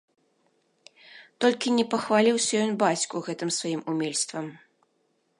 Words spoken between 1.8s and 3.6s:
пахваліўся ён бацьку гэтым